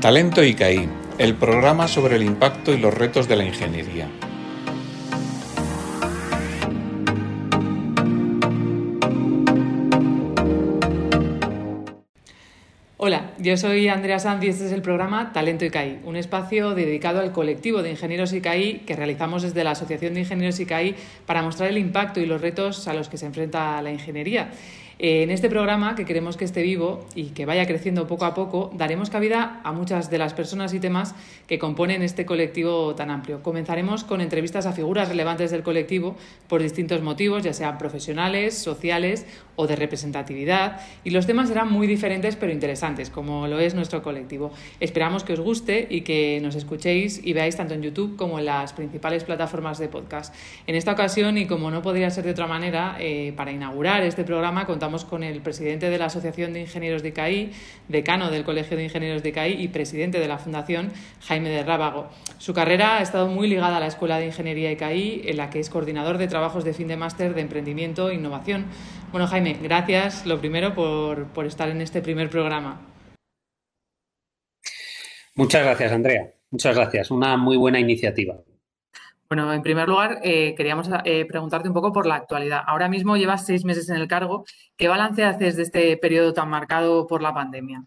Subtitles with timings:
[0.00, 0.88] Talento ICAI,
[1.18, 4.08] el programa sobre el impacto y los retos de la ingeniería.
[12.96, 17.20] Hola, yo soy Andrea Sanz y este es el programa Talento ICAI, un espacio dedicado
[17.20, 20.94] al colectivo de ingenieros ICAI que realizamos desde la Asociación de Ingenieros ICAI
[21.26, 24.50] para mostrar el impacto y los retos a los que se enfrenta la ingeniería.
[25.02, 28.34] Eh, en este programa, que queremos que esté vivo y que vaya creciendo poco a
[28.34, 31.14] poco, daremos cabida a muchas de las personas y temas
[31.46, 33.42] que componen este colectivo tan amplio.
[33.42, 36.16] Comenzaremos con entrevistas a figuras relevantes del colectivo
[36.48, 39.24] por distintos motivos, ya sean profesionales, sociales
[39.56, 44.02] o de representatividad, y los temas serán muy diferentes pero interesantes, como lo es nuestro
[44.02, 44.52] colectivo.
[44.80, 48.44] Esperamos que os guste y que nos escuchéis y veáis tanto en YouTube como en
[48.44, 50.34] las principales plataformas de podcast.
[50.66, 54.24] En esta ocasión, y como no podría ser de otra manera, eh, para inaugurar este
[54.24, 57.52] programa contamos con el presidente de la Asociación de Ingenieros de ICAI,
[57.88, 62.08] decano del Colegio de Ingenieros de ICAI y presidente de la Fundación, Jaime de Rábago.
[62.38, 65.60] Su carrera ha estado muy ligada a la Escuela de Ingeniería ICAI, en la que
[65.60, 68.66] es coordinador de trabajos de fin de máster de emprendimiento e innovación.
[69.12, 72.80] Bueno, Jaime, gracias lo primero por, por estar en este primer programa.
[75.36, 76.34] Muchas gracias, Andrea.
[76.50, 77.10] Muchas gracias.
[77.10, 78.36] Una muy buena iniciativa.
[79.30, 82.62] Bueno, en primer lugar, eh, queríamos eh, preguntarte un poco por la actualidad.
[82.66, 84.44] Ahora mismo llevas seis meses en el cargo.
[84.76, 87.86] ¿Qué balance haces de este periodo tan marcado por la pandemia?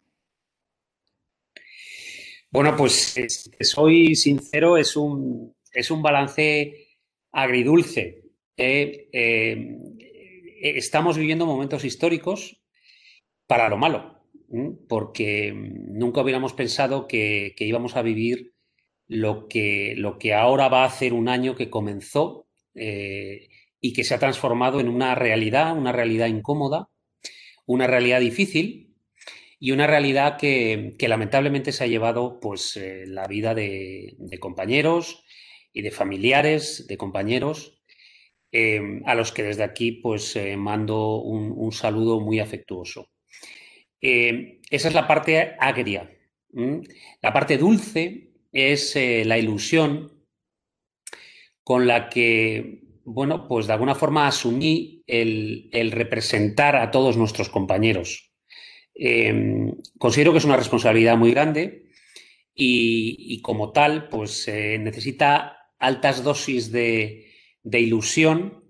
[2.49, 3.19] Bueno, pues
[3.59, 6.97] soy sincero, es un, es un balance
[7.33, 8.23] agridulce.
[8.55, 9.09] Eh,
[10.61, 12.61] estamos viviendo momentos históricos
[13.47, 14.23] para lo malo,
[14.88, 18.53] porque nunca hubiéramos pensado que íbamos a vivir
[19.08, 24.04] lo que, lo que ahora va a hacer un año que comenzó eh, y que
[24.04, 26.90] se ha transformado en una realidad, una realidad incómoda,
[27.66, 28.95] una realidad difícil
[29.60, 35.23] y una realidad que, lamentablemente se ha llevado pues, eh, la vida de, compañeros
[35.73, 37.82] y de familiares de compañeros,
[38.52, 43.10] eh, a los que desde aquí pues, mando un, saludo muy afectuoso.
[44.00, 46.10] esa es la parte agria.
[47.22, 50.11] La parte dulce es eh, la ilusión
[51.64, 58.31] con la que, bueno, pues de alguna forma asumí el, representar a todos nuestros compañeros.
[58.95, 61.89] Em, considero que es una responsabilidad muy grande
[62.53, 67.31] y, como tal, pues necesita altas dosis de,
[67.64, 68.64] ilusión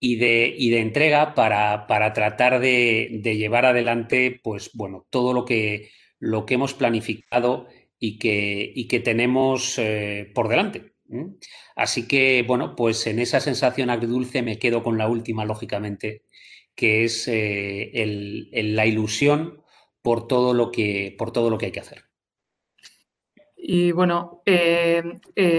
[0.00, 6.46] y de, de entrega para, tratar de, llevar adelante, pues bueno, todo lo que, lo
[6.46, 7.68] que hemos planificado
[7.98, 10.94] y que, que tenemos eh, por delante.
[11.74, 16.24] Así que, bueno, pues en esa sensación agridulce me quedo con la última, lógicamente,
[16.74, 17.90] que es eh,
[18.52, 19.62] la ilusión
[20.02, 22.07] por todo, lo que, por todo lo que hay que hacer.
[23.60, 25.02] Y bueno, eh,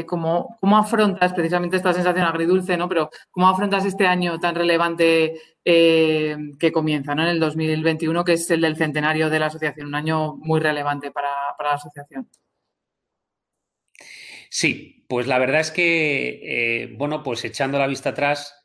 [0.08, 2.88] ¿cómo, afrontas precisamente esta sensación agridulce, ¿no?
[2.88, 5.34] Pero ¿cómo afrontas este año tan relevante
[5.64, 7.24] que comienza, ¿no?
[7.24, 11.12] En el 2021, que es el del centenario de la asociación, un año muy relevante
[11.12, 12.28] para, la asociación.
[14.50, 16.40] Sí, pues la verdad es que,
[16.84, 18.56] eh, bueno, pues echando la vista atrás,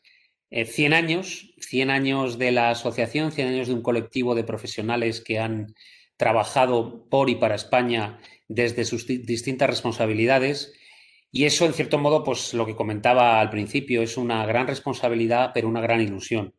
[0.51, 5.21] 100 eh, años, 100 años de la asociación, 100 años de un colectivo de profesionales
[5.21, 5.75] que han
[6.17, 8.19] trabajado por y para España
[8.49, 10.73] desde sus distintas responsabilidades.
[11.31, 15.51] Y eso, en cierto modo, pues lo que comentaba al principio, es una gran responsabilidad,
[15.53, 16.55] pero una gran ilusión.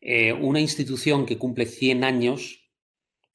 [0.00, 2.70] Eh, una institución que cumple 100 años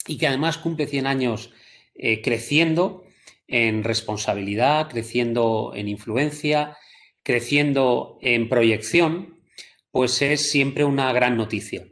[0.08, 1.52] y que además cumple 100 años
[1.96, 3.04] eh, creciendo
[3.48, 6.78] en responsabilidad, creciendo en influencia,
[7.22, 9.40] creciendo en proyección,
[9.92, 11.88] pues es siempre una gran noticia.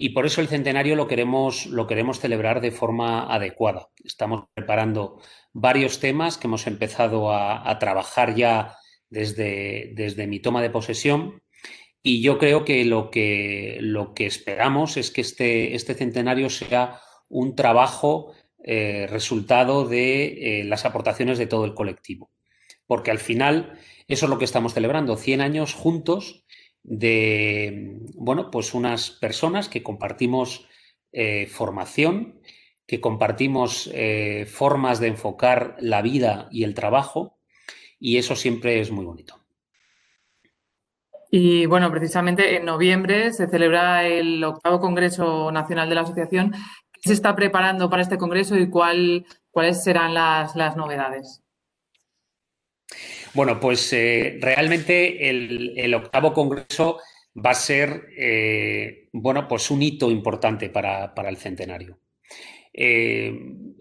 [0.00, 3.88] Y por eso el centenario lo queremos, lo queremos celebrar de forma adecuada.
[4.04, 5.20] Estamos preparando
[5.52, 8.76] varios temas que hemos empezado a, trabajar ya
[9.10, 11.42] desde, desde mi toma de posesión
[12.00, 17.00] y yo creo que lo que, lo que esperamos es que este, este centenario sea
[17.28, 22.30] un trabajo eh, resultado de eh, las aportaciones de todo el colectivo.
[22.86, 23.76] Porque al final
[24.06, 26.44] eso es lo que estamos celebrando, 100 años juntos
[26.82, 30.68] de, bueno, pues unas personas que compartimos
[31.12, 32.40] eh, formación,
[32.86, 33.90] que compartimos
[34.46, 37.38] formas de enfocar la vida y el trabajo,
[38.00, 39.38] y eso siempre es muy bonito.
[41.30, 46.52] Y bueno, precisamente en noviembre se celebra el octavo Congreso Nacional de la Asociación.
[46.92, 51.42] ¿Qué se está preparando para este Congreso y cuál, cuáles serán las, novedades?
[53.34, 56.98] Bueno, pues eh, realmente el, octavo Congreso
[57.34, 61.98] va a ser, eh, bueno, pues un hito importante para, el centenario.
[62.72, 63.32] Eh,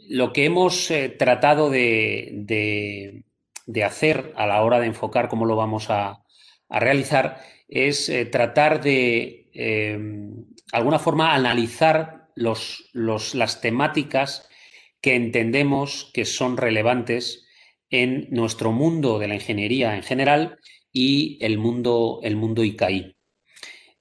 [0.10, 3.24] lo que hemos tratado de,
[3.84, 6.24] hacer a la hora de enfocar cómo lo vamos a,
[6.70, 7.40] realizar
[7.70, 14.50] es tratar de, em, alguna forma, analizar las temáticas
[15.00, 17.47] que entendemos que son relevantes
[17.90, 20.58] en nuestro mundo de la ingeniería en general
[20.92, 23.16] y el mundo, el mundo ICAI.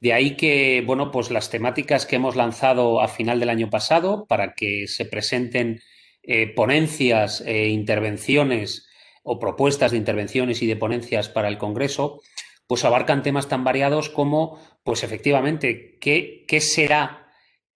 [0.00, 4.27] De ahí que, bueno, pues las temáticas que hemos lanzado a final del año pasado
[4.27, 5.81] para que se presenten
[6.23, 8.87] eh, ponencias e intervenciones
[9.23, 12.21] o propuestas de intervenciones y de ponencias para el Congreso,
[12.67, 17.29] pues abarcan temas tan variados como, pues efectivamente, ¿qué, qué será,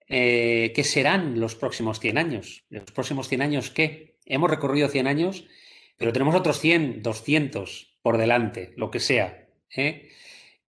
[0.07, 2.65] eh, qué serán los próximos 100 años?
[2.69, 4.17] ¿Los próximos 100 años qué?
[4.25, 5.45] Hemos recorrido 100 años,
[6.01, 9.45] pero tenemos otros 100, 200 por delante, lo que sea.
[9.77, 10.09] ¿eh?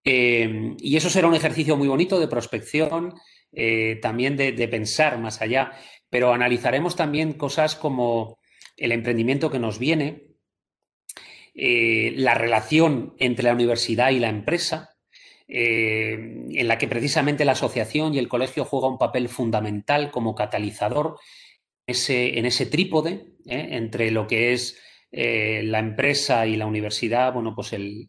[0.04, 3.14] Eh, y eso será un ejercicio muy bonito de prospección,
[3.50, 5.72] eh, también de, pensar más allá,
[6.08, 8.38] pero analizaremos también cosas como
[8.76, 10.22] el emprendimiento que nos viene,
[11.52, 14.90] la relación entre la universidad y la empresa,
[15.48, 21.18] en la que precisamente la asociación y el colegio juega un papel fundamental como catalizador
[21.88, 24.80] en ese trípode entre lo que es
[25.16, 28.08] la empresa y la universidad, bueno, pues el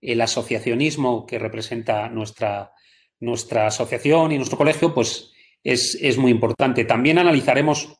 [0.00, 2.72] el asociacionismo que representa nuestra,
[3.20, 5.32] nuestra asociación y nuestro colegio, pues
[5.64, 6.84] es, muy importante.
[6.84, 7.98] También analizaremos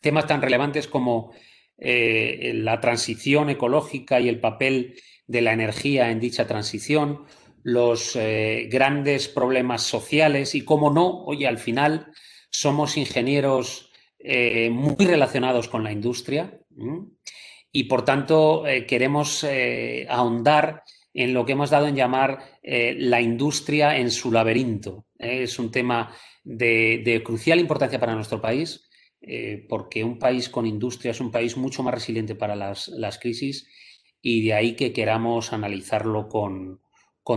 [0.00, 1.32] temas tan relevantes como
[1.78, 4.96] eh, la transición ecológica y el papel
[5.26, 7.24] de la energía en dicha transición,
[7.62, 12.12] los eh, grandes problemas sociales y, cómo no, oye, al final
[12.50, 16.59] somos ingenieros eh, muy relacionados con la industria
[17.72, 19.46] y, por tanto, queremos
[20.08, 20.84] ahondar
[21.14, 25.06] en lo que hemos dado en llamar eh, la industria en su laberinto.
[25.18, 25.42] ¿eh?
[25.42, 26.14] Es un tema
[26.44, 28.88] de, crucial importancia para nuestro país,
[29.20, 33.68] eh, porque un país con industria es un país mucho más resiliente para las, crisis
[34.22, 36.80] y de ahí que queramos analizarlo con,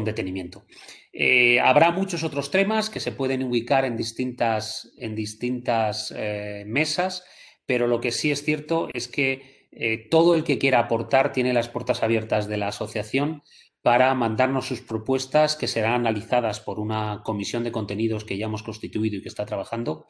[0.04, 0.66] detenimiento.
[1.62, 6.12] habrá muchos otros temas que se pueden ubicar en distintas, en distintas
[6.66, 7.24] mesas,
[7.66, 9.54] pero lo que sí es cierto es que
[10.12, 13.42] todo el que quiera aportar tiene las puertas abiertas de la asociación
[13.84, 18.64] para mandarnos sus propuestas que serán analizadas por una comisión de contenidos que ya hemos
[18.64, 20.08] constituido y que está trabajando.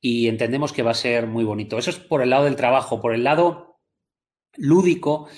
[0.00, 1.78] Y entendemos que va a ser muy bonito.
[1.78, 3.00] Eso es por el lado del trabajo.
[3.00, 3.78] Por el lado
[4.56, 5.28] lúdico,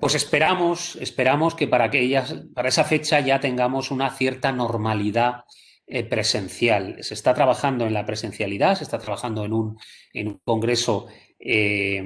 [0.00, 1.90] pues esperamos, esperamos que para,
[2.54, 5.44] para esa fecha ya tengamos una cierta normalidad
[5.88, 6.96] eh, presencial.
[7.00, 9.78] Se está trabajando en la presencialidad, se está trabajando en un,
[10.12, 11.06] en un congreso
[11.38, 12.02] eh,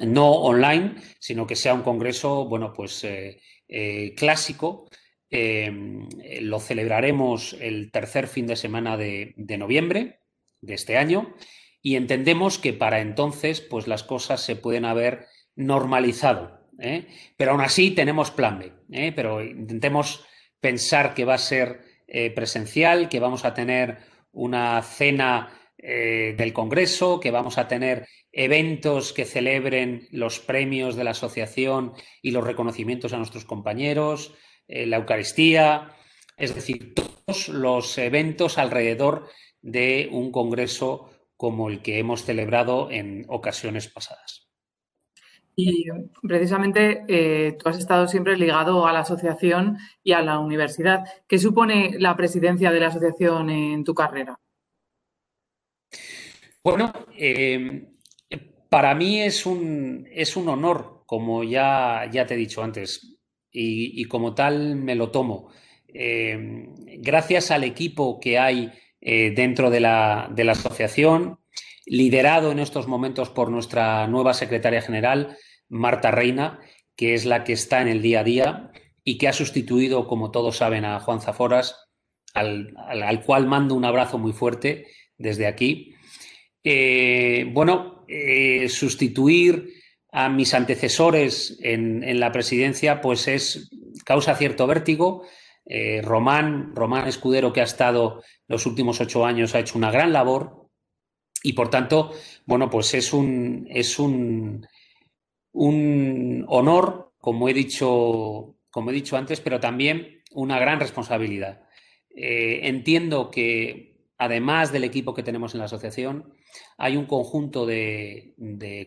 [0.00, 4.88] no online, sino que sea un congreso, bueno, pues eh, clásico.
[5.30, 10.18] Lo celebraremos el tercer fin de semana de, noviembre
[10.60, 11.32] de este año
[11.80, 16.68] y entendemos que para entonces pues las cosas se pueden haber normalizado.
[17.36, 20.26] Pero aún así tenemos plan B, pero intentemos
[20.60, 21.91] pensar que va a ser
[22.34, 23.98] presencial, que vamos a tener
[24.32, 25.48] una cena
[25.78, 31.92] del Congreso, que vamos a tener eventos que celebren los premios de la asociación
[32.22, 34.34] y los reconocimientos a nuestros compañeros,
[34.66, 35.90] eh, la Eucaristía,
[36.36, 39.28] es decir, todos los eventos alrededor
[39.60, 44.41] de un congreso como el que hemos celebrado en ocasiones pasadas.
[45.54, 45.84] Y
[46.22, 51.04] precisamente eh, tú has estado siempre ligado a la asociación y a la universidad.
[51.26, 54.38] ¿Qué supone la presidencia de la asociación en tu carrera?
[56.64, 57.88] Bueno, eh,
[58.70, 63.18] para mí es un, es un honor, como ya, ya te he dicho antes,
[63.50, 65.50] y, como tal me lo tomo.
[65.88, 66.68] Eh,
[67.00, 71.40] gracias al equipo que hay dentro de la, de la, asociación,
[71.86, 75.36] liderado en estos momentos por nuestra nueva secretaria general,
[75.68, 76.60] Marta Reina,
[76.96, 78.70] que es la que está en el día a día
[79.04, 81.76] y que ha sustituido, como todos saben, a Juan Zaforas,
[82.34, 84.86] al, al, cual mando un abrazo muy fuerte
[85.18, 85.94] desde aquí.
[86.64, 89.72] Eh, bueno, eh, sustituir
[90.12, 93.70] a mis antecesores en, la presidencia, pues es
[94.04, 95.24] causa cierto vértigo.
[95.64, 100.12] Eh, Román, Román Escudero, que ha estado los últimos ocho años, ha hecho una gran
[100.12, 100.61] labor
[101.42, 102.12] y por tanto,
[102.46, 104.66] bueno, pues es un, es un,
[105.52, 111.62] un honor, como he dicho, como he dicho antes, pero también una gran responsabilidad.
[112.14, 116.32] Eh, entiendo que además del equipo que tenemos en la asociación,
[116.78, 118.34] hay un conjunto de,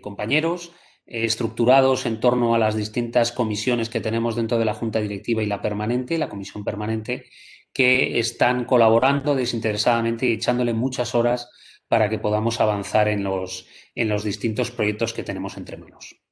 [0.01, 0.71] compañeros
[1.05, 5.43] eh, estructurados en torno a las distintas comisiones que tenemos dentro de la Junta Directiva
[5.43, 7.25] y la permanente, la comisión permanente,
[7.73, 11.49] que están colaborando desinteresadamente y echándole muchas horas
[11.87, 16.24] para que podamos avanzar en los, en los distintos proyectos que tenemos entre manos.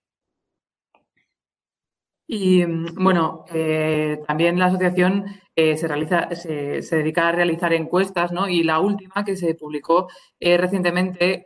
[2.35, 5.25] Y bueno, eh, también la asociación
[5.55, 8.49] eh, se, realiza, se, dedica a realizar encuestas, ¿no?
[8.49, 10.09] Y la última que se publicó
[10.39, 11.45] eh, recientemente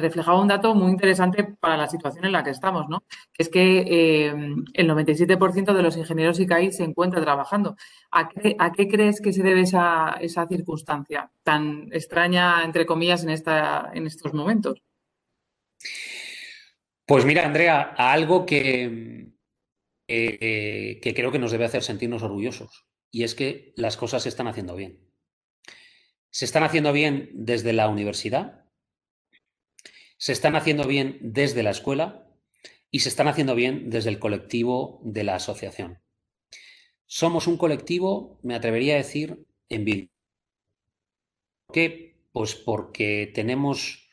[0.00, 3.02] reflejaba un dato muy interesante para la situación en la que estamos, ¿no?
[3.34, 4.30] Que es que
[4.72, 7.76] el 97% de los ingenieros ICAI se encuentra trabajando.
[8.10, 13.24] ¿A qué, ¿A qué, crees que se debe esa, esa circunstancia tan extraña, entre comillas,
[13.24, 14.80] en, esta, en estos momentos?
[17.04, 19.33] Pues mira, Andrea, a algo que,
[20.08, 22.86] eh, que creo que nos debe hacer sentirnos orgullosos.
[23.10, 25.00] Y es que las cosas se están haciendo bien.
[26.30, 28.64] Se están haciendo bien desde la universidad,
[30.16, 32.28] se están haciendo bien desde la escuela
[32.90, 36.00] y se están haciendo bien desde el colectivo de la asociación.
[37.06, 40.06] Somos un colectivo, me atrevería a decir, en vida.
[41.66, 42.16] ¿Por qué?
[42.32, 44.03] Pues porque tenemos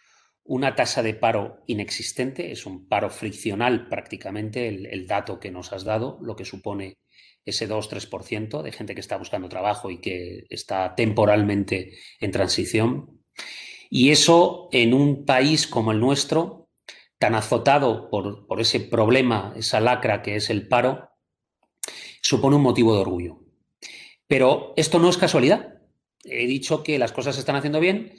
[0.51, 5.85] una tasa de paro inexistente, es un paro friccional prácticamente el, dato que nos has
[5.85, 6.97] dado, lo que supone
[7.45, 13.23] ese 2-3% de gente que está buscando trabajo y que está temporalmente en transición.
[13.89, 16.67] Y eso en un país como el nuestro,
[17.17, 21.11] tan azotado por, por ese problema, esa lacra que es el paro,
[22.21, 23.39] supone un motivo de orgullo.
[24.27, 25.75] Pero esto no es casualidad.
[26.25, 28.11] He dicho que las cosas se están haciendo bien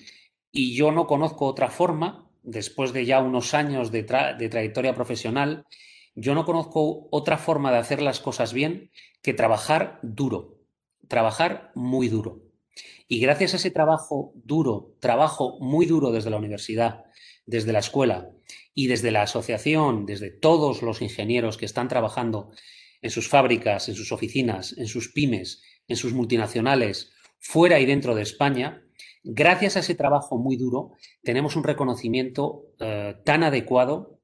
[0.53, 5.67] y yo no conozco otra forma, después de ya unos años de, trayectoria profesional,
[6.15, 8.91] yo no conozco otra forma de hacer las cosas bien
[9.23, 10.59] que trabajar duro,
[11.09, 12.43] trabajar muy duro.
[13.09, 17.05] Y gracias a ese trabajo duro, trabajo muy duro desde la universidad,
[17.47, 18.31] desde la escuela
[18.75, 22.53] y desde la asociación, desde todos los ingenieros que están trabajando
[23.01, 28.15] en sus fábricas, en sus oficinas, en sus pymes, en sus multinacionales, fuera y dentro
[28.15, 28.83] de España,
[29.25, 34.21] Gracias a ese trabajo muy duro, tenemos un reconocimiento eh, tan adecuado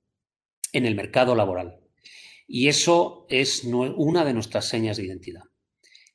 [0.73, 1.79] en el mercado laboral.
[2.49, 5.43] Y eso es una de nuestras señas de identidad.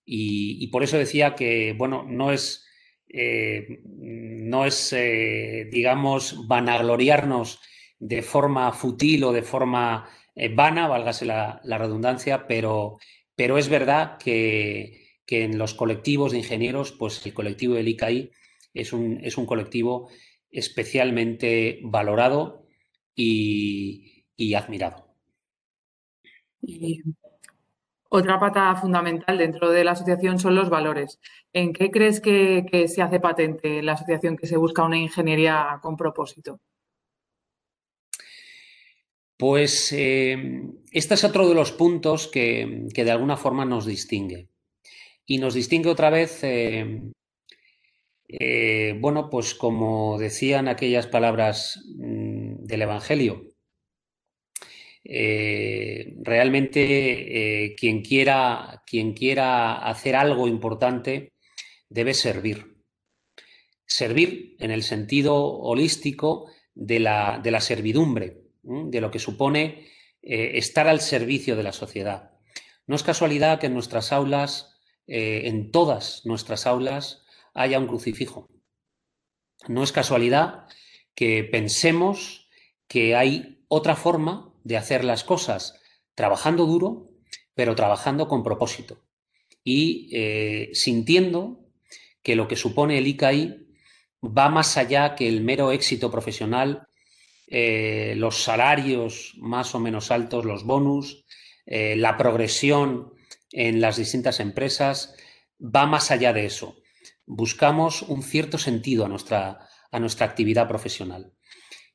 [0.06, 2.66] Y, por eso decía que, bueno, no es,
[3.08, 7.62] eh, no es eh, digamos, vanagloriarnos
[8.00, 10.10] de forma futil o de forma
[10.56, 12.98] vana, válgase la, redundancia, pero,
[13.36, 18.32] pero es verdad que, que, en los colectivos de ingenieros, pues el colectivo del ICAI
[18.74, 20.10] es un, es un colectivo
[20.54, 22.66] especialmente valorado
[23.16, 25.08] y, admirado.
[26.62, 27.02] Y
[28.10, 31.20] otra pata fundamental dentro de la asociación son los valores.
[31.52, 35.98] ¿En qué crees que, se hace patente la asociación que se busca una ingeniería con
[35.98, 36.60] propósito?
[39.36, 40.62] Pues eh,
[40.92, 44.48] este es otro de los puntos que, de alguna forma nos distingue.
[45.26, 47.02] Y nos distingue otra vez eh,
[48.28, 53.44] eh, bueno, pues como decían aquellas palabras mm, del Evangelio,
[55.04, 61.34] eh, realmente eh, quien, quiera, quien quiera hacer algo importante
[61.90, 62.78] debe servir.
[63.86, 69.90] Servir en el sentido holístico de la, de la servidumbre, de lo que supone
[70.22, 72.32] estar al servicio de la sociedad.
[72.88, 77.23] No es casualidad que en nuestras aulas, en todas nuestras aulas,
[77.54, 78.48] haya un crucifijo.
[79.68, 80.66] No es casualidad
[81.16, 82.50] que pensemos
[82.88, 85.80] que hay otra forma de hacer las cosas
[86.16, 87.10] trabajando duro,
[87.54, 89.04] pero trabajando con propósito
[89.64, 91.60] y eh, sintiendo
[92.22, 93.68] que lo que supone el ICAI
[94.24, 96.88] va más allá que el mero éxito profesional,
[97.48, 101.26] eh, los salarios más o menos altos, los bonus,
[101.66, 103.14] eh, la progresión
[103.52, 105.16] en las distintas empresas,
[105.60, 106.83] va más allá de eso
[107.26, 111.34] buscamos un cierto sentido a nuestra, a nuestra actividad profesional.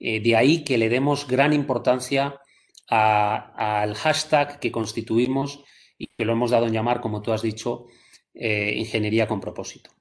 [0.00, 2.40] Eh, de ahí que le demos gran importancia
[2.88, 5.62] al hashtag que constituimos
[5.98, 7.86] y que lo hemos dado en llamar, como tú has dicho,
[8.32, 9.97] eh, ingeniería con propósito.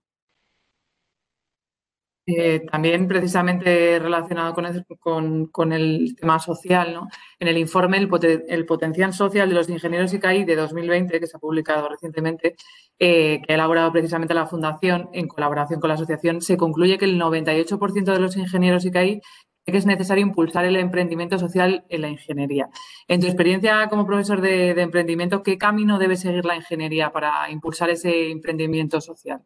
[2.29, 7.07] Eh, también precisamente relacionado con el, tema social, ¿no?
[7.39, 11.39] en el informe el, potencial social de los ingenieros ICAI de 2020, que se ha
[11.39, 12.57] publicado recientemente,
[12.99, 17.05] eh, que ha elaborado precisamente la Fundación en colaboración con la asociación, se concluye que
[17.05, 19.21] el 98% de los ingenieros ICAI
[19.65, 22.69] que es necesario impulsar el emprendimiento social en la ingeniería.
[23.07, 27.89] En tu experiencia como profesor de emprendimiento, ¿qué camino debe seguir la ingeniería para impulsar
[27.89, 29.41] ese emprendimiento social?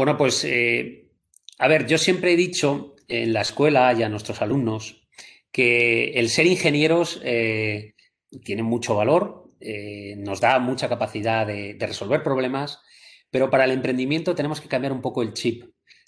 [0.00, 1.10] Bueno, pues, eh,
[1.58, 5.06] a ver, yo siempre he dicho en la escuela y a nuestros alumnos
[5.52, 7.96] que el ser ingenieros eh,
[8.42, 12.80] tiene mucho valor, eh, nos da mucha capacidad de, resolver problemas,
[13.30, 15.64] pero para el emprendimiento tenemos que cambiar un poco el chip.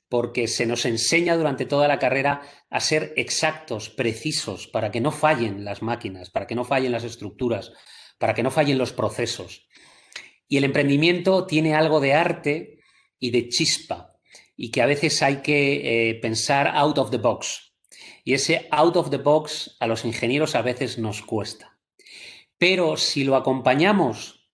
[0.08, 5.10] porque se nos enseña durante toda la carrera a ser exactos, precisos, para que no
[5.12, 7.72] fallen las máquinas, para que no fallen las estructuras,
[8.18, 9.68] para que no fallen los procesos.
[10.48, 12.78] Y el emprendimiento tiene algo de arte
[13.22, 14.18] y de chispa,
[14.56, 17.72] y que a veces hay que eh, pensar out of the box.
[18.24, 21.78] Y ese out of the box a los ingenieros a veces nos cuesta.
[22.58, 24.50] Pero si lo acompañamos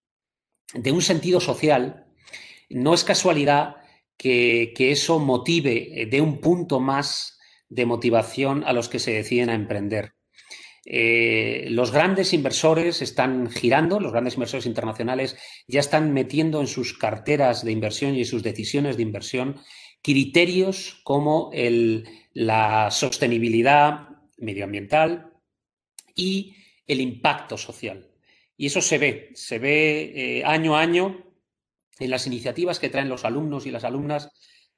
[0.75, 2.07] de un sentido social,
[2.69, 3.77] no es casualidad
[4.19, 7.39] que, eso motive, eh, de un punto más
[7.71, 10.13] de motivación a los que se deciden a emprender.
[10.91, 16.97] Eh, los grandes inversores están girando, los grandes inversores internacionales ya están metiendo en sus
[16.97, 19.61] carteras de inversión y en sus decisiones de inversión
[20.01, 21.51] criterios como
[22.33, 25.35] la sostenibilidad medioambiental
[26.15, 28.09] y el impacto social.
[28.57, 31.23] Y eso se ve, se ve eh, año a año
[31.99, 34.31] en las iniciativas que traen los alumnos y las alumnas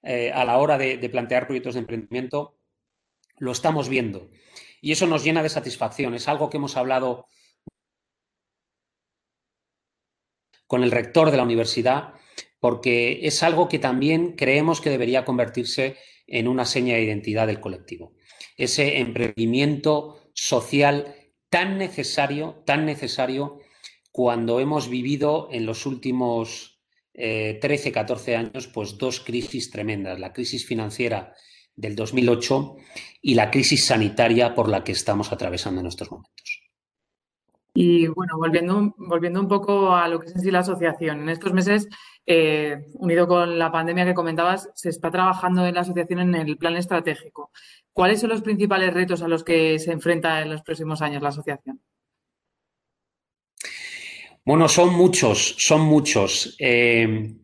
[0.02, 2.58] eh, a la hora de, plantear proyectos de emprendimiento,
[3.38, 4.28] lo estamos viendo.
[4.80, 6.14] Y eso nos llena de satisfacción.
[6.14, 7.26] Es algo que hemos hablado
[10.66, 12.14] con el rector de la universidad,
[12.60, 15.96] porque es algo que también creemos que debería convertirse
[16.26, 18.14] en una seña de identidad del colectivo.
[18.56, 21.16] Ese emprendimiento social
[21.48, 23.58] tan necesario, tan necesario
[24.12, 26.80] cuando hemos vivido en los últimos
[27.12, 31.34] 13, eh, 14 años, pues dos crisis tremendas, la crisis financiera
[31.80, 32.76] del 2008
[33.22, 36.60] y la crisis sanitaria por la que estamos atravesando en estos momentos.
[37.72, 41.28] Y bueno, volviendo, volviendo un poco a lo que es en sí la asociación, en
[41.28, 41.88] estos meses,
[42.26, 46.58] eh, unido con la pandemia que comentabas, se está trabajando en la asociación en el
[46.58, 47.50] plan estratégico.
[47.92, 51.28] ¿Cuáles son los principales retos a los que se enfrenta en los próximos años la
[51.28, 51.80] asociación?
[54.44, 56.56] Bueno, son muchos, son muchos.
[56.58, 57.36] Eh,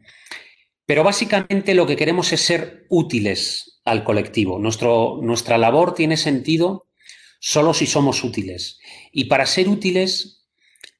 [0.84, 4.58] pero básicamente lo que queremos es ser útiles al colectivo.
[4.58, 6.88] Nuestro, nuestra labor tiene sentido
[7.40, 8.78] solo si somos útiles.
[9.12, 10.46] Y para ser útiles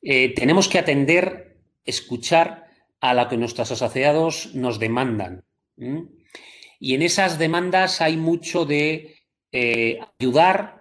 [0.03, 2.69] eh, tenemos que atender, escuchar
[3.01, 5.45] a lo que nuestros asociados nos demandan.
[6.79, 9.17] Y en esas demandas hay mucho de
[9.53, 10.75] eh, ayudar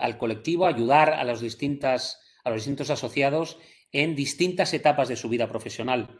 [0.00, 3.58] al colectivo, ayudar a, las distintas, a los distintos asociados
[3.90, 6.18] en distintas etapas de su vida profesional.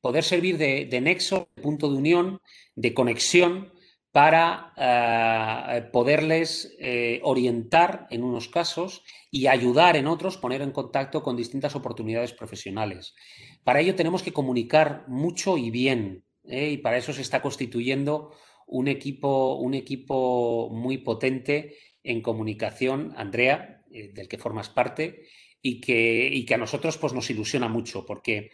[0.00, 2.40] Poder servir de, nexo, de punto de unión,
[2.76, 3.72] de conexión
[4.14, 11.24] para eh, poderles eh, orientar en unos casos y ayudar en otros, poner en contacto
[11.24, 13.16] con distintas oportunidades profesionales.
[13.64, 16.70] Para ello tenemos que comunicar mucho y bien, ¿eh?
[16.70, 18.30] y para eso se está constituyendo
[18.68, 25.26] un equipo, un equipo muy potente en comunicación, Andrea, del que formas parte,
[25.60, 28.52] y que, que a nosotros pues, nos ilusiona mucho porque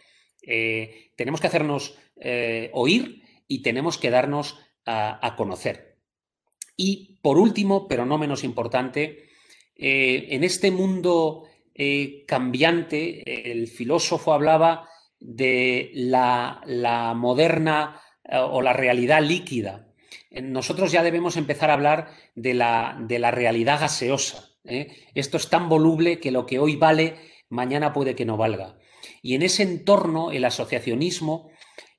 [1.15, 1.99] tenemos que hacernos
[2.73, 5.97] oír y tenemos que darnos a, conocer.
[6.75, 9.29] Y por último, pero no menos importante,
[9.75, 11.47] eh, en este mundo
[12.27, 14.87] cambiante, el filósofo hablaba
[15.19, 17.99] de la, la moderna
[18.31, 19.91] o la realidad líquida.
[20.31, 24.49] Nosotros ya debemos empezar a hablar de la, de la realidad gaseosa.
[24.63, 24.87] ¿eh?
[25.13, 27.15] Esto es tan voluble que lo que hoy vale,
[27.49, 28.77] mañana puede que no valga.
[29.21, 31.51] Y en ese entorno el asociacionismo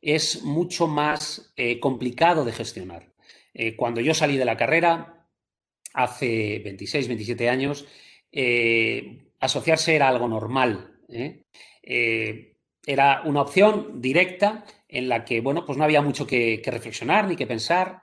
[0.02, 3.12] es mucho más eh, complicado de gestionar.
[3.54, 5.28] Eh, cuando yo salí de la carrera,
[5.94, 7.86] hace 26, 27 años,
[9.40, 10.98] asociarse era algo normal.
[12.84, 17.36] era una opción directa en la que, bueno, pues no había mucho que reflexionar ni
[17.36, 18.02] que pensar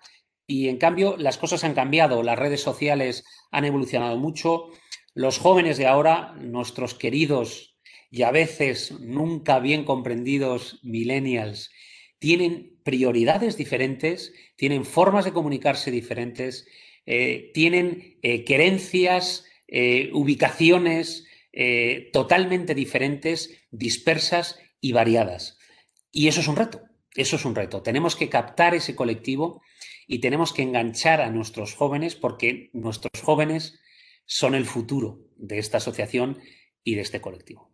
[0.49, 4.69] y en cambio las cosas han cambiado, las redes sociales han evolucionado mucho,
[5.13, 7.77] los jóvenes de ahora, nuestros queridos
[8.09, 11.69] y a veces nunca bien comprendidos millennials,
[12.19, 16.67] tienen prioridades diferentes, tienen formas de comunicarse diferentes,
[17.05, 21.25] eh, tienen eh, querencias, eh, ubicaciones
[22.13, 25.57] totalmente diferentes, dispersas y variadas.
[26.09, 26.83] Y eso es un reto,
[27.15, 27.81] eso es un reto.
[27.81, 29.61] Tenemos que captar ese colectivo
[30.07, 33.77] y tenemos que enganchar a nuestros jóvenes porque nuestros jóvenes
[34.25, 36.39] son el futuro de esta asociación
[36.83, 37.68] y de este colectivo.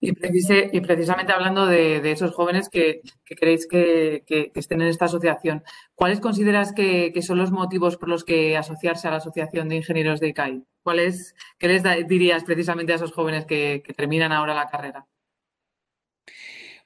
[0.00, 4.22] Y, precisamente hablando de, esos jóvenes que, queréis que,
[4.54, 9.10] estén en esta asociación, ¿cuáles consideras que, son los motivos por los que asociarse a
[9.10, 10.62] la Asociación de Ingenieros de ICAI?
[10.82, 15.06] ¿Cuáles, ¿Qué les dirías precisamente a esos jóvenes que, terminan ahora la carrera?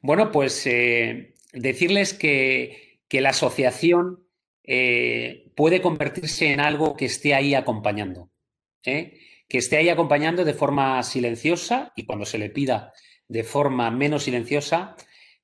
[0.00, 4.26] Bueno, pues eh, decirles que, que la asociación
[4.64, 8.30] eh, puede convertirse en algo que esté ahí acompañando,
[8.84, 9.18] ¿eh?
[9.52, 12.94] Que esté ahí acompañando de forma silenciosa y cuando se le pida
[13.28, 14.96] de forma menos silenciosa,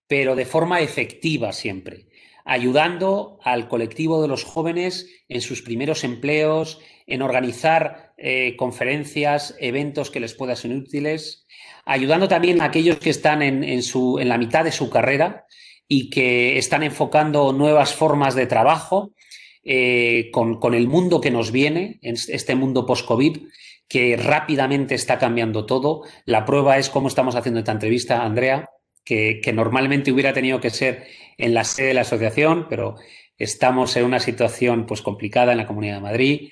[0.07, 2.07] pero de forma efectiva siempre.
[2.47, 10.11] ayudando al colectivo de los jóvenes en sus primeros empleos, en organizar eh, conferencias, eventos
[10.11, 11.47] que les puedan ser útiles,
[11.85, 15.45] ayudando también a aquellos que están en, su, en la mitad de su carrera
[15.87, 19.13] y que están enfocando nuevas formas de trabajo
[19.63, 23.37] eh, con, con, el mundo que nos viene, este mundo post-COVID,
[23.89, 26.03] que rápidamente está cambiando todo.
[26.27, 28.69] La prueba es cómo estamos haciendo esta entrevista, Andrea,
[29.05, 31.07] que, normalmente hubiera tenido que ser
[31.39, 32.97] en la sede de la asociación, pero
[33.39, 36.51] estamos en una situación pues, complicada en la Comunidad de Madrid.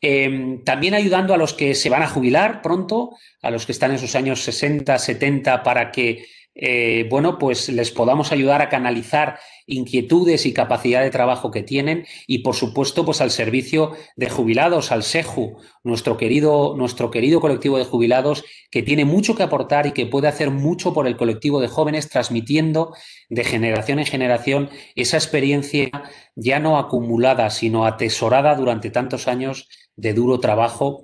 [0.00, 3.92] Em, también ayudando a los que se van a jubilar pronto, a los que están
[3.92, 9.38] en sus años 60, 70, para que eh, bueno, pues les podamos ayudar a canalizar
[9.66, 14.92] inquietudes y capacidad de trabajo que tienen y, por supuesto, pues al servicio de jubilados,
[14.92, 19.92] al SEJU, nuestro querido, nuestro querido colectivo de jubilados que tiene mucho que aportar y
[19.92, 22.94] que puede hacer mucho por el colectivo de jóvenes, transmitiendo
[23.30, 25.90] de generación en generación esa experiencia
[26.34, 31.02] ya no acumulada, sino atesorada durante tantos años de duro trabajo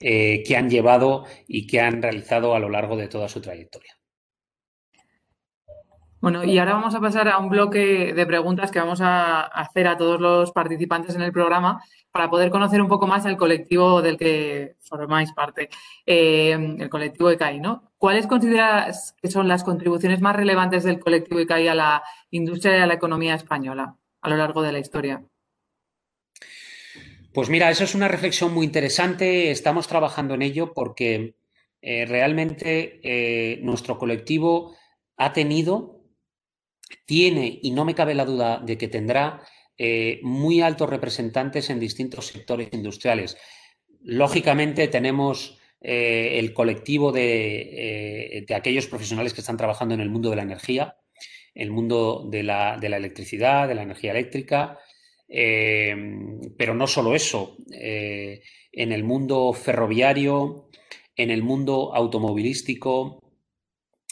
[0.00, 3.99] eh, que han llevado y que han realizado a lo largo de toda su trayectoria.
[6.20, 9.86] Bueno, y ahora vamos a pasar a un bloque de preguntas que vamos a hacer
[9.86, 14.02] a todos los participantes en el programa para poder conocer un poco más el colectivo
[14.02, 15.70] del que formáis parte,
[16.04, 17.92] eh, el colectivo ICAI, ¿no?
[17.96, 22.80] ¿Cuáles consideras que son las contribuciones más relevantes del colectivo ICAI a la industria y
[22.80, 25.24] a la economía española a lo largo de la historia?
[27.32, 29.50] Pues mira, eso es una reflexión muy interesante.
[29.50, 31.36] Estamos trabajando en ello porque
[31.80, 34.74] eh, realmente eh, nuestro colectivo
[35.16, 35.99] ha tenido
[37.06, 39.42] tiene, y no me cabe la duda de que tendrá,
[39.82, 43.38] eh, muy altos representantes en distintos sectores industriales.
[44.02, 47.60] Lógicamente tenemos eh, el colectivo de,
[48.36, 50.96] eh, de, aquellos profesionales que están trabajando en el mundo de la energía,
[51.54, 54.78] el mundo de la electricidad, de la energía eléctrica,
[55.28, 60.68] pero no solo eso, en el mundo ferroviario,
[61.16, 63.19] en el mundo automovilístico,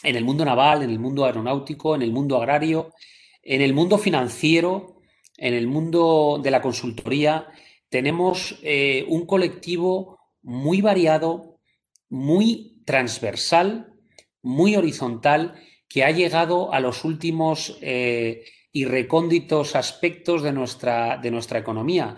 [0.03, 2.93] en el mundo naval, en el mundo aeronáutico, en el mundo agrario,
[3.43, 5.01] en el mundo financiero,
[5.37, 7.47] en el mundo de la consultoría.
[7.89, 11.59] Tenemos eh, un colectivo muy variado,
[12.09, 13.93] muy transversal,
[14.41, 15.55] muy horizontal,
[15.87, 22.15] que ha llegado a los últimos eh, y recónditos aspectos de nuestra, de nuestra economía.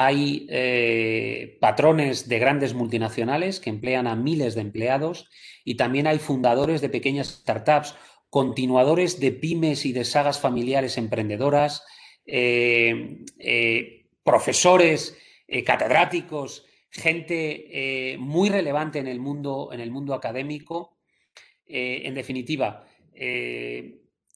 [0.00, 5.28] Hay eh, patrones de grandes multinacionales que emplean a miles de empleados
[5.64, 7.96] y también hay fundadores de pequeñas startups,
[8.30, 11.82] continuadores de pymes y de sagas familiares emprendedoras,
[12.26, 15.18] eh, eh, profesores,
[15.66, 20.98] catedráticos, gente muy relevante en el mundo, en el mundo académico.
[21.66, 22.86] en definitiva,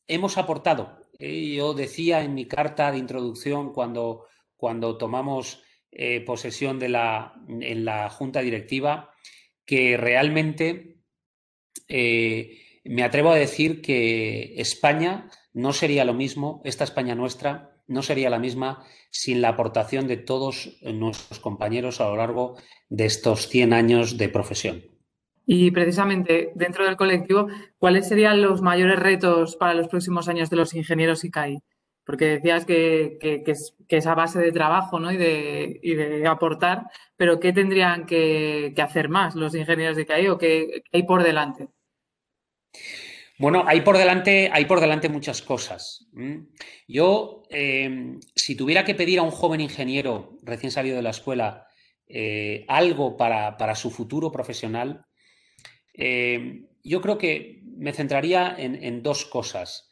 [0.08, 0.98] hemos aportado.
[1.20, 4.26] yo decía en mi carta de introducción cuando
[4.62, 9.10] cuando tomamos eh, posesión de la, en la junta directiva,
[9.64, 10.98] que realmente
[11.88, 18.02] eh, me atrevo a decir que España no sería lo mismo, esta España nuestra no
[18.02, 22.56] sería la misma sin la aportación de todos nuestros compañeros a lo largo
[22.88, 24.84] de estos 100 años de profesión.
[25.44, 27.48] Y precisamente dentro del colectivo,
[27.78, 31.64] ¿cuáles serían los mayores retos para los próximos años de los ingenieros ICAI?
[32.04, 35.12] Porque decías que, que, es, esa base de trabajo ¿no?
[35.12, 36.84] y, de, aportar,
[37.16, 41.68] pero ¿qué tendrían que, hacer más los ingenieros de CAI o qué, hay por delante?
[43.38, 46.06] Bueno, hay por delante, hay por delante muchas cosas.
[46.86, 51.66] Yo, em, si tuviera que pedir a un joven ingeniero recién salido de la escuela
[52.06, 55.06] eh, algo para, su futuro profesional,
[55.94, 59.88] em, yo creo que me centraría en, en dos cosas.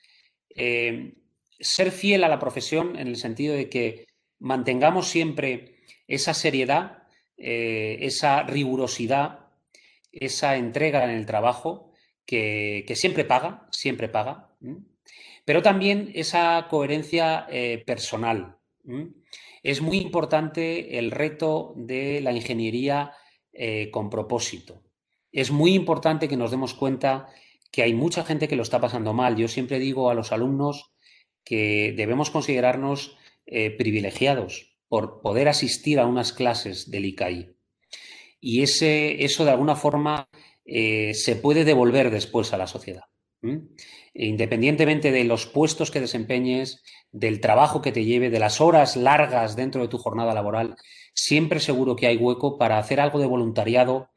[0.50, 1.14] Em,
[1.60, 4.06] ser fiel a la profesión en el sentido de que
[4.38, 5.76] mantengamos siempre
[6.08, 7.04] esa seriedad,
[7.36, 9.50] eh, esa rigurosidad,
[10.12, 11.92] esa entrega en el trabajo
[12.26, 14.50] que, siempre paga, siempre paga,
[15.44, 18.56] pero también esa coherencia eh, personal.
[19.62, 23.12] Es muy importante el reto de la ingeniería
[23.52, 24.82] eh, con propósito.
[25.32, 27.28] Es muy importante que nos demos cuenta
[27.70, 29.36] que hay mucha gente que lo está pasando mal.
[29.36, 30.92] Yo siempre digo a los alumnos
[31.44, 37.56] que debemos considerarnos eh, privilegiados por poder asistir a unas clases del ICAI.
[38.40, 40.28] Y ese, eso de alguna forma
[40.64, 43.04] eh, se puede devolver después a la sociedad.
[44.12, 49.56] Independientemente de los puestos que desempeñes, del trabajo que te lleve, de las horas largas
[49.56, 50.76] dentro de tu jornada laboral,
[51.14, 54.10] siempre seguro que hay hueco para hacer algo de voluntariado,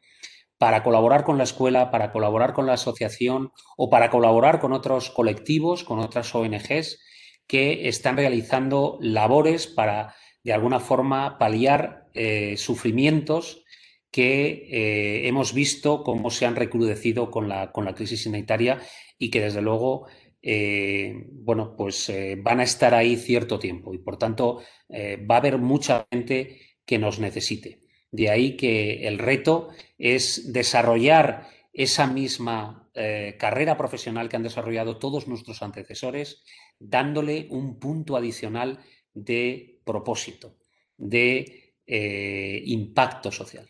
[0.57, 5.09] para colaborar con la escuela, para colaborar con la asociación o para colaborar con otros
[5.09, 6.99] colectivos, con otras ONGs
[7.47, 13.63] que están realizando labores para, de alguna forma, paliar eh, sufrimientos
[14.11, 18.79] que eh, hemos visto cómo se han recrudecido con la, con la crisis sanitaria
[19.17, 20.07] y que, desde luego,
[20.41, 25.57] eh, bueno, pues van a estar ahí cierto tiempo y, por tanto, va a haber
[25.57, 27.79] mucha gente que nos necesite.
[28.11, 32.91] De ahí que el reto es desarrollar esa misma
[33.39, 36.43] carrera profesional que han desarrollado todos nuestros antecesores,
[36.79, 38.79] dándole un punto adicional
[39.13, 40.55] de propósito,
[40.97, 43.67] de eh, impacto social.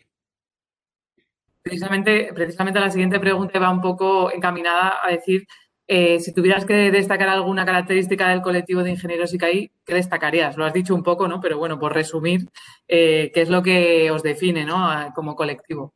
[1.62, 5.46] Precisamente, precisamente la siguiente pregunta va un poco encaminada a decir
[5.86, 10.56] eh, si tuvieras que destacar alguna característica del colectivo de ingenieros ICAI, ¿qué destacarías?
[10.56, 11.40] Lo has dicho un poco, ¿no?
[11.40, 12.48] Pero bueno, por resumir,
[12.88, 15.12] eh, ¿qué es lo que os define, ¿no?
[15.14, 15.94] Como colectivo.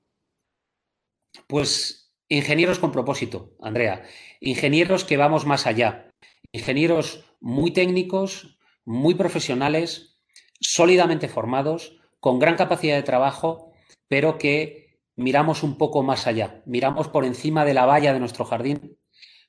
[1.46, 4.02] Pues ingenieros con propósito, Andrea.
[4.40, 6.07] Ingenieros que vamos más allá.
[6.52, 10.18] Ingenieros muy técnicos, muy profesionales,
[10.60, 13.72] sólidamente formados, con gran capacidad de trabajo,
[14.08, 16.62] pero que miramos un poco más allá.
[16.66, 18.98] Miramos por encima de la valla de nuestro jardín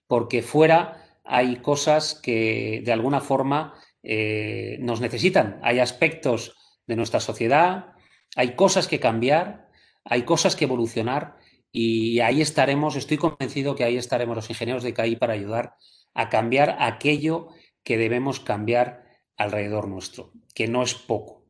[0.08, 5.60] porque fuera hay cosas que de alguna forma eh, nos necesitan.
[5.62, 6.56] Hay aspectos
[6.88, 7.94] de nuestra sociedad,
[8.36, 9.70] hay cosas que cambiar,
[10.04, 11.38] hay cosas que evolucionar
[11.72, 15.76] y ahí estaremos, estoy convencido que ahí estaremos los ingenieros de CAI para ayudar
[16.14, 17.50] a cambiar aquello
[17.84, 19.04] que debemos cambiar
[19.38, 21.46] alrededor nuestro, que no es poco.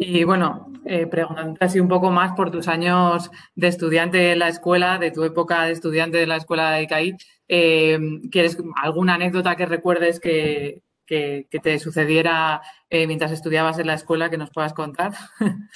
[0.00, 4.48] Y bueno, eh, preguntándote así un poco más por tus años de estudiante en la
[4.48, 7.16] escuela, de tu época de estudiante de la escuela de ICAI,
[7.48, 7.98] eh,
[8.30, 14.38] ¿quieres alguna anécdota que recuerdes que, te sucediera eh, mientras estudiabas en la escuela que
[14.38, 15.12] nos puedas contar?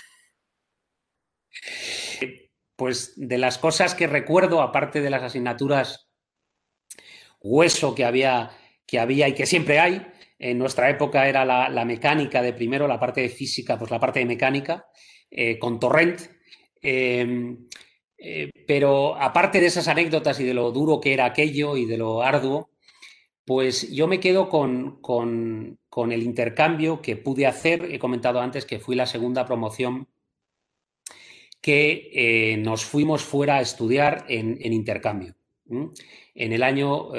[2.75, 6.09] Pues de las cosas que recuerdo, aparte de las asignaturas
[7.43, 8.51] hueso que había,
[8.87, 10.07] que había y que siempre hay,
[10.39, 14.19] en nuestra época era la, mecánica de primero, la parte de física, pues la parte
[14.19, 14.87] de mecánica,
[15.31, 16.21] eh, con Torrent.
[16.83, 17.69] Em,
[18.19, 21.97] eh, pero aparte de esas anécdotas y de lo duro que era aquello y de
[21.97, 22.71] lo arduo,
[23.45, 25.79] pues yo me quedo con,
[26.11, 27.85] el intercambio que pude hacer.
[27.93, 30.09] He comentado antes que fui la segunda promoción
[31.61, 35.35] que eh, nos fuimos fuera a estudiar en, intercambio.
[36.35, 37.11] En el año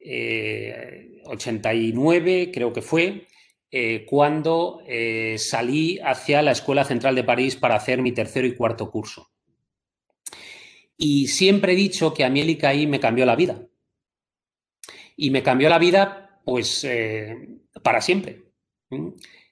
[0.00, 3.26] 89, eh, creo que fue,
[3.70, 8.54] eh, cuando eh, salí hacia la Escuela Central de París para hacer mi tercero y
[8.54, 9.30] cuarto curso.
[10.96, 13.62] Y siempre he dicho que a mí el ICAI me cambió la vida.
[15.16, 16.86] Y me cambió la vida, pues,
[17.82, 18.44] para siempre.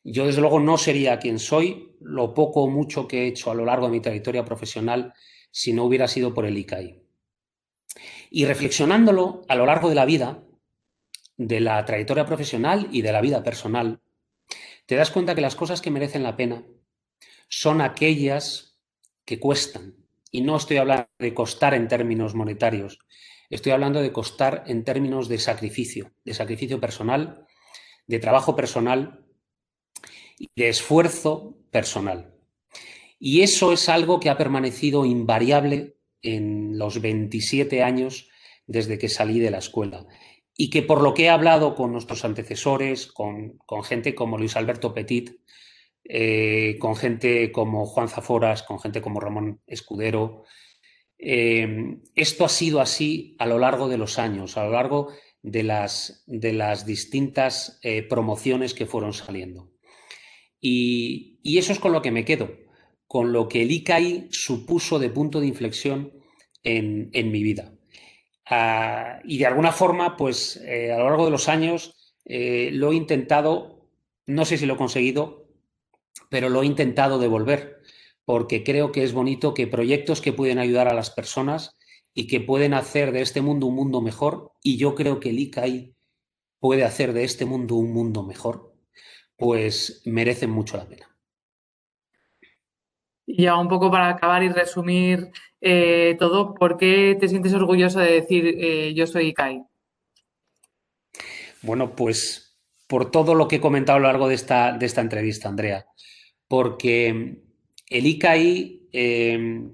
[0.02, 3.54] Yo, desde luego, no sería quien soy, lo poco o mucho que he hecho a
[3.54, 5.12] lo largo de mi trayectoria profesional,
[5.50, 7.05] si no hubiera sido por el ICAI.
[8.36, 10.44] Y reflexionándolo a lo largo de la vida,
[11.38, 14.02] de la trayectoria profesional y de la vida personal,
[14.84, 16.62] te das cuenta que las cosas que merecen la pena
[17.48, 18.78] son aquellas
[19.24, 19.94] que cuestan.
[20.30, 22.98] Y no estoy hablando de costar en términos monetarios,
[23.48, 27.46] estoy hablando de costar en términos de sacrificio, de sacrificio personal,
[28.06, 29.24] de trabajo personal
[30.38, 32.34] y de esfuerzo personal.
[33.18, 35.95] Y eso es algo que ha permanecido invariable
[36.34, 38.28] en los 27 años
[38.66, 40.06] desde que salí de la escuela
[40.56, 44.94] y que por lo que he hablado con nuestros antecesores, con, gente como Luis Alberto
[44.94, 45.40] Petit,
[46.04, 50.44] eh, con gente como Juan Zaforas, con gente como Ramón Escudero,
[51.18, 55.08] eh, esto ha sido así a lo largo de los años, a lo largo
[55.42, 59.70] de las, de las distintas eh, promociones que fueron saliendo.
[60.60, 62.50] Y, eso es con lo que me quedo,
[63.06, 66.15] con lo que el ICAI supuso de punto de inflexión
[66.66, 67.72] en mi vida.
[68.48, 72.92] Ah, y de alguna forma, pues eh, a lo largo de los años eh, lo
[72.92, 73.88] he intentado,
[74.26, 75.48] no sé si lo he conseguido,
[76.30, 77.82] pero lo he intentado devolver,
[78.24, 81.76] porque creo que es bonito que proyectos que pueden ayudar a las personas
[82.14, 85.40] y que pueden hacer de este mundo un mundo mejor, y yo creo que el
[85.40, 85.94] ICAI
[86.60, 88.74] puede hacer de este mundo un mundo mejor,
[89.36, 91.16] pues merecen mucho la pena.
[93.26, 95.32] Y ya un poco para acabar y resumir
[95.68, 99.64] eh, todo, ¿por qué te sientes orgulloso de decir eh, yo soy ICAI?
[101.62, 105.00] Bueno, pues por todo lo que he comentado a lo largo de esta, de esta
[105.00, 105.84] entrevista, Andrea,
[106.46, 107.42] porque
[107.90, 109.72] el ICAI em,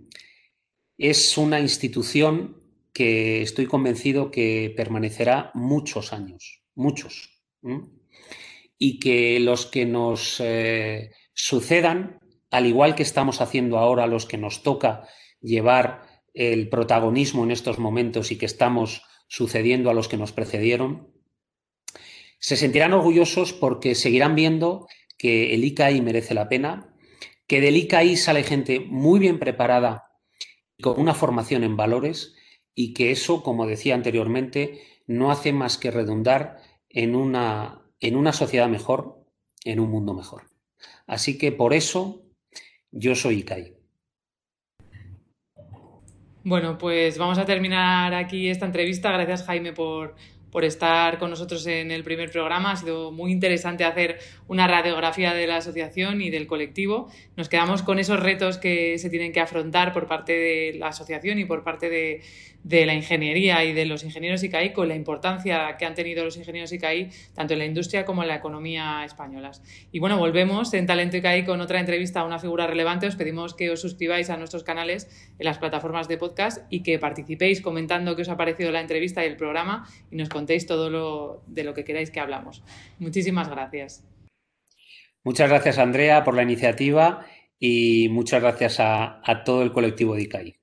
[0.97, 2.57] es una institución
[2.95, 7.43] que estoy convencido que permanecerá muchos años, muchos,
[8.79, 12.19] y que los que nos eh, sucedan
[12.51, 15.07] al igual que estamos haciendo ahora los que nos toca
[15.43, 21.11] llevar el protagonismo en estos momentos y que estamos sucediendo a los que nos precedieron,
[22.39, 26.93] Se sentirán orgullosos porque seguirán viendo que el ICAI merece la pena,
[27.47, 30.11] que del ICAI sale gente muy bien preparada
[30.77, 32.35] y con una formación en valores
[32.75, 38.33] y que eso, como decía anteriormente, no hace más que redundar en una, en una
[38.33, 39.25] sociedad mejor,
[39.65, 40.51] en un mundo mejor.
[41.07, 42.25] Así que por eso
[42.91, 43.82] yo soy ICAI.
[46.45, 49.13] Bueno, pues vamos a terminar aquí esta entrevista.
[49.13, 50.17] Gracias, Jaime, por,
[50.53, 52.73] por estar con nosotros en el primer programa.
[52.73, 57.09] Ha sido muy interesante hacer una radiografía de la asociación y del colectivo.
[57.37, 61.39] Nos quedamos con esos retos que se tienen que afrontar por parte de la asociación
[61.39, 62.21] y por parte de,
[62.65, 66.37] de la ingeniería y de los ingenieros ICAI con la importancia que han tenido los
[66.37, 69.63] ingenieros ICAI tanto en la industria como en la economía españolas.
[69.91, 73.07] Y bueno, volvemos en Talento ICAI con otra entrevista a una figura relevante.
[73.07, 76.99] Os pedimos que os suscribáis a nuestros canales en las plataformas de podcast y que
[76.99, 80.91] participéis comentando qué os ha parecido la entrevista y el programa y nos contéis todo
[80.91, 82.65] lo de lo que queráis que hablamos.
[82.99, 84.05] Muchísimas gracias.
[85.23, 87.25] Muchas gracias, Andrea, por la iniciativa
[87.61, 90.57] y muchas gracias a, a todo el colectivo de ICAI.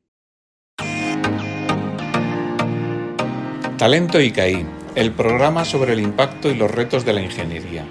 [3.77, 4.65] Talento ICAI,
[4.95, 7.85] el programa sobre el impacto y los retos de la ingeniería.